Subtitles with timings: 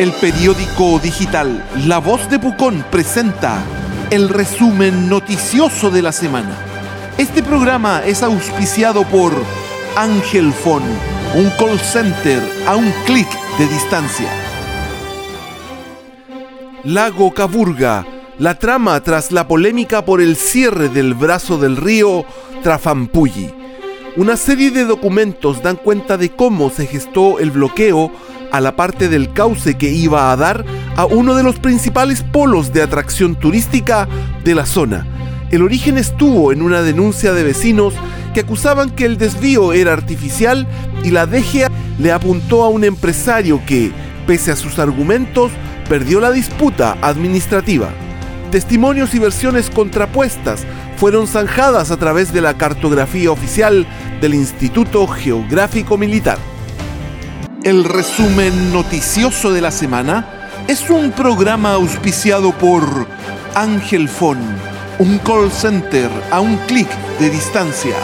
[0.00, 3.62] El periódico digital La Voz de Pucón presenta
[4.10, 6.56] el resumen noticioso de la semana.
[7.18, 9.30] Este programa es auspiciado por
[9.96, 10.86] Ángel Phone,
[11.34, 13.28] un call center a un clic
[13.58, 14.30] de distancia.
[16.84, 18.06] Lago Caburga,
[18.38, 22.24] la trama tras la polémica por el cierre del brazo del río
[22.62, 23.52] Trafampulli.
[24.16, 28.10] Una serie de documentos dan cuenta de cómo se gestó el bloqueo
[28.50, 30.64] a la parte del cauce que iba a dar
[30.96, 34.08] a uno de los principales polos de atracción turística
[34.44, 35.06] de la zona.
[35.50, 37.94] El origen estuvo en una denuncia de vecinos
[38.34, 40.66] que acusaban que el desvío era artificial
[41.02, 43.90] y la DGA le apuntó a un empresario que,
[44.26, 45.50] pese a sus argumentos,
[45.88, 47.88] perdió la disputa administrativa.
[48.52, 50.64] Testimonios y versiones contrapuestas
[50.96, 53.86] fueron zanjadas a través de la cartografía oficial
[54.20, 56.38] del Instituto Geográfico Militar.
[57.62, 62.82] El resumen noticioso de la semana es un programa auspiciado por
[63.54, 64.40] Ángel Phone,
[64.98, 67.96] un call center a un clic de distancia.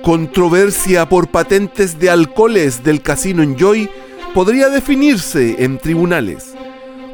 [0.00, 3.90] Controversia por patentes de alcoholes del casino Enjoy
[4.32, 6.54] podría definirse en tribunales.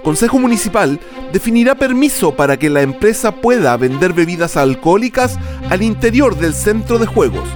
[0.05, 1.01] Consejo Municipal
[1.33, 5.41] definirá permiso para que la empresa pueda vender bebidas alcohólicas
[5.71, 7.49] al interior del centro de juegos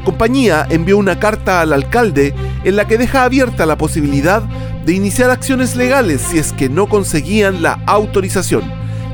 [0.00, 2.34] compañía envió una carta al alcalde
[2.64, 4.42] en la que deja abierta la posibilidad
[4.84, 8.62] de iniciar acciones legales si es que no conseguían la autorización.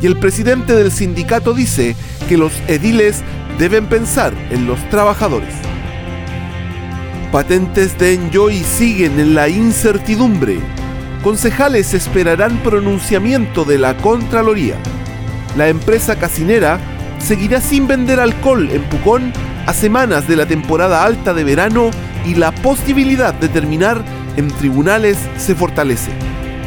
[0.01, 1.97] Y el presidente del sindicato dice
[2.28, 3.23] que los ediles
[3.59, 5.55] deben pensar en los trabajadores.
[7.33, 10.61] Patentes de Enjoy siguen en la incertidumbre.
[11.23, 14.77] Concejales esperarán pronunciamiento de la Contraloría.
[15.56, 16.78] La empresa casinera
[17.19, 19.33] seguirá sin vender alcohol en Pucón
[19.67, 21.91] a semanas de la temporada alta de verano
[22.25, 24.03] y la posibilidad de terminar
[24.36, 26.11] en tribunales se fortalece.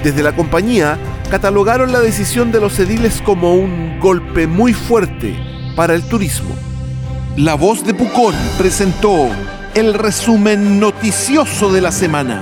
[0.04, 0.98] Desde la compañía
[1.30, 5.36] catalogaron la decisión de los ediles como un golpe muy fuerte
[5.76, 6.56] para el turismo.
[7.38, 9.30] La voz de Pucón presentó
[9.76, 12.42] el resumen noticioso de la semana.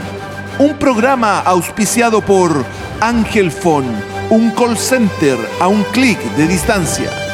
[0.59, 2.65] Un programa auspiciado por
[2.99, 3.85] Ángel Fon,
[4.29, 7.26] un call center a un clic de distancia.